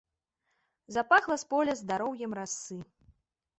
Запахла 0.95 1.37
з 1.43 1.47
поля 1.53 1.77
здароўем 1.83 2.35
расы. 2.43 2.83